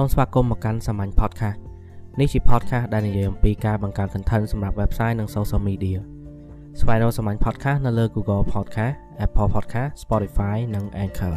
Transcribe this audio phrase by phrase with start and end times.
[0.00, 1.58] សូមស្វាគមន៍មកកាន់សាមញ្ញ podcast
[2.20, 5.98] នេះជា podcast ដែលនិយាយអំពីការបង្កើត content សម្រាប់ website និង social media
[6.80, 8.94] ស្វែងរកសាមញ្ញ podcast នៅលើ Google Podcast
[9.24, 11.36] Apple Podcast Spotify និង Anchor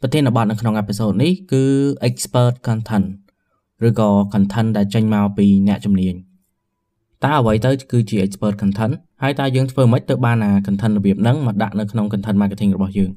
[0.00, 1.64] ប្រធានបទនៅក្នុងអេពីសូតនេះគឺ
[2.08, 3.06] expert content
[3.86, 6.14] ឬក៏ content ដែលចេញមកពីអ្នកជំនាញ
[7.24, 13.10] តើអ្វីទៅគឺជា expert content ហើយតើយើងធ្វើម៉េចទៅបានអា content របៀបហ្នឹងមកដាក់នៅក្នុង content marketing របស់យើង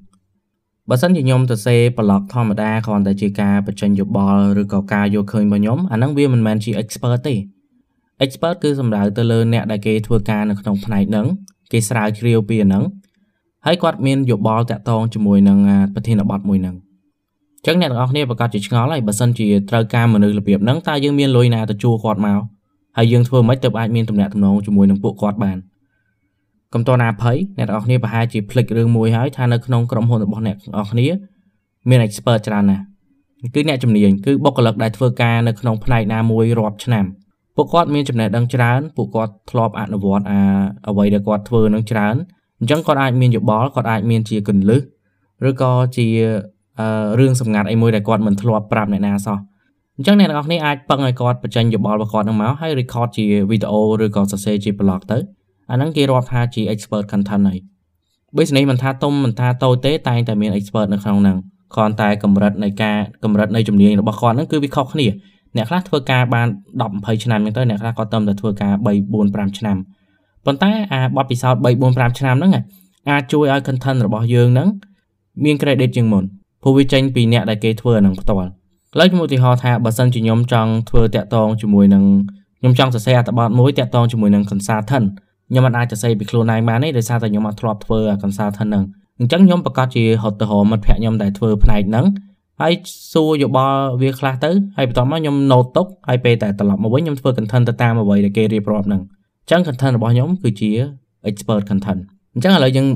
[0.89, 7.35] បើសិនជាខ្ញុំទៅសេ blog ធម្មតាគ្រាន់តែជាការបញ្ចេញយោបល់ឬក៏ការយកឃើញរបស់ខ្ញុំអាហ្នឹងវាមិនមែនជា expert ទេ
[8.23, 11.27] expert គឺសំដៅទៅលើអ្នកដែលគេធ្វើការនៅក្នុងផ្នែកហ្នឹង
[11.71, 12.84] គេស្រាវជ្រាវពីអាហ្នឹង
[13.66, 15.57] ហើយគាត់មានយោបល់តាក់ទងជាមួយនឹង
[15.93, 22.40] ប្រធានបទមួយហ្នឹងអញ្ចឹងអ្នកទាំងអស់គ្នាប្រកាសជាឆ្ងល់ហើយបើសិនជាត្រូវការមនុស្សរបៀបហ្នឹងតើយើងមានលុយណាទៅជួគាត់មក
[22.98, 25.57] ហើយយើងធ្វើមិនទៅអាចមានទំនាក់ទំនងជាមួយនឹងពួកគាត់បាន
[26.75, 31.07] កុំតណាភ័យអ្នកទាំងអស់គ្នាប្រហែលជាភ្លេចរឿងមួយហើយថានៅក្នុងក្រុមហ៊ុនរបស់អ្នកទាំងអស់គ្នា
[31.90, 32.84] មាន expert ច្រើនណាស់
[33.54, 37.05] គឺអ្នកជំនាញគឺបុគ្គលិកដែលធ្វើការនៅក្នុងផ្នែកណាមួយរាប់ឆ្នាំ
[37.55, 40.40] ពួកគាត់មានចំណេះដឹងច្រើនពួកគាត់ធ្លាប់អនុវត្តអា
[40.90, 42.15] អ្វីដែលគាត់ធ្វើនឹងច្រើន
[42.59, 44.82] អញ្ចឹងគាត់អាចមានយោបល់គាត់អាចមានជាកលឹះ
[45.49, 46.07] ឬក៏ជា
[47.20, 49.37] រឿងសម្ងាត់អីមួយដែលគាត់មិនធ្លាប់ប្រាប់អ្នកណាសោះ
[49.98, 55.17] អញ្ចឹងអ្នកទាំងអស់គ្នាអាចពឹងឲ្យគាត់បញ្ចេញយោបល់របស់គាត់នឹងមកហើយ record ជាវីដេអូឬក៏សរសេរជា blog ទៅ
[55.71, 57.60] អាហ្នឹងគេរាប់ថាជា expert content ហើយ
[58.35, 61.38] business មិនថាទុំមិនថាតូចទេតែងតែមាន expert នៅក្នុងហ្នឹង
[61.76, 65.07] គ្រាន់តែកម្រិតនៃការកម្រិតនៃជំនាញរបស់គាត់ហ្នឹងគឺវាខុសគ្នា
[65.56, 66.47] អ្នកខ្លះធ្វើការបាន
[66.81, 69.78] 10 20ឆ្នាំអញ្ចឹងទៅអ្នកខ្លះគាត់តែធ្វើការ3 4 5ឆ្នាំ
[70.46, 72.52] ប៉ុន្តែអាបទពិសោធន៍3 4 5ឆ្នាំហ្នឹង
[73.09, 74.69] អាចជួយឲ្យ content របស់យើងហ្នឹង
[75.44, 76.24] មាន credit ជាងមុន
[76.62, 78.50] ព្រោះវាចេញពីអ្នកដែលគេធ្វើអាហ្នឹងផ្ទាល់
[78.96, 82.03] ឥឡូវខ្ញុំឧទាហរណ៍ថាបើសិនជាខ្ញុំចង់ធ្វើតាក់ទងជាមួយនឹង
[82.59, 85.07] ខ្ញុំចង់សរសេរអត្ថបទមួយតាក់ទងជាមួយនឹង consultant
[85.50, 88.84] ខ្ញុំមិនអាចសរសេរពីខ្លួនឯងបានទេដោយសារតែខ្ញុំអត់ធ្លាប់ធ្វើ consultant ហ្នឹង
[89.19, 92.06] អញ្ចឹងខ្ញុំប្រកាសជាហត់ទៅរកមិត្តភ័ក្ដិខ្ញុំដែលធ្វើផ្នែកហ្នឹង
[92.62, 92.74] ហើយ
[93.13, 99.01] សួរយោបល់វាខ្លះទៅហើយបន្ទាប់មកខ្ញុំ note ទុកហើយពេលតែត្រឡប់មកវិញខ្ញុំធ្វើ content ទៅតាមអ្វីដែលគេរៀបរាប់ហ្នឹង
[99.44, 100.72] អញ្ចឹង content របស់ខ្ញុំគឺជា
[101.29, 102.01] expert content
[102.33, 102.88] អញ្ចឹងឥឡូវយើង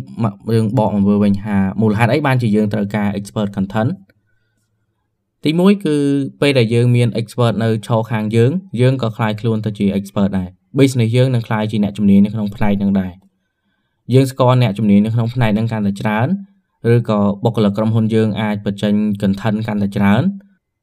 [0.56, 3.92] យើងបកមកមើលវិញថាមូលហេតុអីបានជាយើងត្រូវការ expert content
[5.44, 5.96] ទី1គឺ
[6.42, 13.12] ពេលដែលយើងមាន expert នៅឈរខាងយើងយើងក៏ខ្លាយខ្លួនទៅជា expert ដែរ business យើងនឹងខ្លាយជាអ្នកជំនាញនៅក្នុងផ្នែកហ្នឹងដែរ
[14.14, 16.28] យើងស្គាល់អ្នកជំនាញនៅក្នុងផ្នែកហ្នឹងកាន់តែច្រើន
[16.94, 20.24] ឬក៏បុគ្គលិកក្រុមហ៊ុនយើងអាចបញ្ចេញ content កាន់តែច្រើន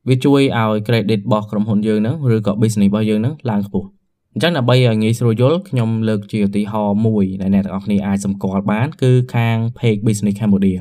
[0.08, 3.88] វាជួយឲ្យ credit របស់ក្រុមហ៊ុនយើងហ្នឹងឬក៏ business របស់យើងហ្នឹងឡើងខ្ពស់
[4.34, 10.78] អញ្ចឹងដើម្បីឲ្យងាយស្រួលយល់ខ្ញុំលើកជាឧទាហរណ៍មួយដែលអ្នកទាំងអស់គ្នាអាចសម្គាល់បានគឺខាង page business Cambodia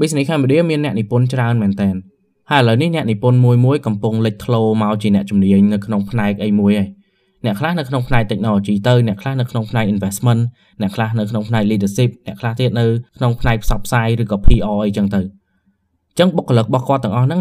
[0.00, 1.90] business Cambodia មានអ្នកនិពន្ធច្រើនមែនតើ
[2.50, 6.88] ហើយឥឡូវនេះអ្នកនិពន្ធមួយមួយកំពុងលេចធ្លោមកជាអ្នកជំនាញនៅក្នុងផ្នែកអីមួយហើយ
[7.44, 10.42] អ្នកខ្លះនៅក្នុងផ្នែក technology ទៅអ្នកខ្លះនៅក្នុងផ្នែក investment
[10.80, 12.84] អ្នកខ្លះនៅក្នុងផ្នែក leadership អ្នកខ្លះទៀតនៅ
[13.18, 17.40] ក្នុងផ្នែកផ្សព្វផ្សាយឬក៏ PR អីចឹងទៅអញ្ចឹងបុគ្គលិករបស់គាត់ទាំងអស់ហ្នឹង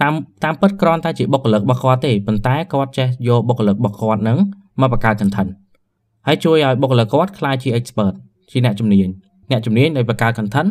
[0.00, 0.12] តាម
[0.44, 4.38] តាមពិតគ្រាន់តែជាបុគ្គលិករបស់គាត់ទេប៉ុន្តែគាត់ចេះយកបុគ្គលិករបស់គាត់ហ្នឹង
[4.80, 5.50] មកបង្កើត content
[6.26, 8.14] ហើយជួយឲ្យបុគ្គលិកគាត់ក្លាយជា expert
[8.50, 9.08] ជាអ្នកជំនាញ
[9.50, 10.70] អ្នកជំនាញដែលបង្កើត content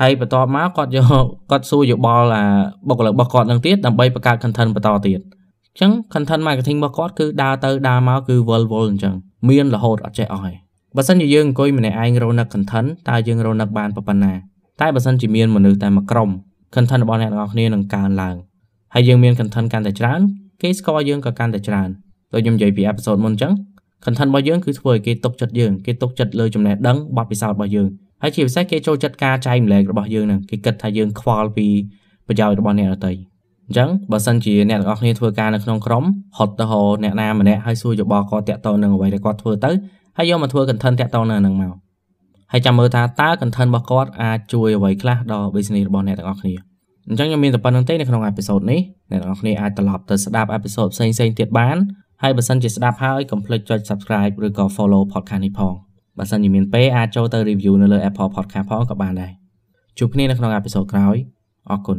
[0.00, 1.06] ហើយបន្ទាប់មកគាត់យក
[1.50, 2.44] គាត់សួរយោបល់អា
[2.88, 5.20] បុគ្គលិករបស់គាត់នឹងទៀតដើម្បីបង្កើត content បន្តទៀត
[5.76, 9.14] អញ្ចឹង content marketing របស់គាត់គឺដើរទៅដើរមកគឺវល់វល់អញ្ចឹង
[9.48, 10.56] មានរហូតអត់ចេះអស់ហើយ
[10.96, 14.32] បើសិនជាយើងអង្គុយម្នាក់ឯងរកនឹក content តើយើងរកនឹកបានប៉ុណ្ណា
[14.80, 16.30] តែបើសិនជាមានមនុស្សតែមួយក្រុម
[16.74, 18.36] content របស់អ្នកទាំងអស់គ្នានឹងកើនឡើង
[18.94, 20.20] ហើយយើងមាន content កាន់តែច្រើន
[20.62, 21.88] គេស្គាល់យើងក៏កាន់តែច្រើន
[22.32, 23.52] ដូចខ្ញុំនិយាយពី episode មុនអញ្ចឹង
[24.04, 27.88] content របស់យើងគឺធ្វើឲ្យគេទុកចិត្តយើងគេទុកចិត្តលើចំណេះដឹងបទពិសោធន៍របស់យើង
[28.22, 31.66] ហើយជាពិសេសគេចូលចិត្តការចែកម្លែករបស់យើងហ្នឹងគេគិតថាយើងខ្វល់ពី
[32.26, 33.12] ប្រយោជន៍របស់អ្នកដទៃ
[33.66, 36.04] អញ្ចឹងបើសិនជាអ្នកទាំងអស់គ្នាធ្វើការនៅក្នុងក្រុម
[36.38, 39.70] ហត់ទៅហៅអ្នកណាម្នាក់ហើយសួរយោបល់គាត់តាក់ទងនឹងអ្វីដែលគាត់ធ្វើទៅ
[40.16, 41.72] ហើយយកមកធ្វើ content តាក់ទងនឹងហ្នឹងមក
[42.52, 46.54] ហើយចាំមើលថាតើ content របស់គាត់អាចជួយអ្វីខ្លះដល់ business របស់អ្នកទាំងអស់គ្នា
[47.08, 51.76] អញ្ចឹងខ្ញុំមានតែប៉ុណ្្នឹងទេនៅក្នុង episode នេះអ្នកទាំងអស់គ្នាអាចត្រឡប់ទៅស្ដាប់ episode ផ្សេងៗទៀតបាន
[52.22, 55.74] ហើយបើសិនជាស្ដាប់ហើយកុំភ្លេចចុច subscribe ឬក៏ follow podcast នេះផង
[56.18, 59.32] បើសិនជាមានពេលអាចចូលទៅ review នៅលើ Apple Podcast ផងក៏បានដែរ
[59.98, 61.16] ជួបគ្នានៅក្នុងអេពីសូតក្រោយ
[61.70, 61.98] អរគុណ